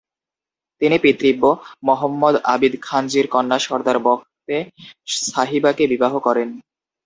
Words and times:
তিনি 0.81 0.97
পিতৃব্য 0.99 1.43
মহম্মদ 1.83 2.35
আবিদ 2.53 2.73
খানজীর 2.81 3.25
কন্যা 3.27 3.57
সর্দার 3.59 3.97
বখতে 3.99 4.55
সাহিবাকে 5.25 5.83
বিবাহ 5.87 6.13
করেন। 6.19 6.49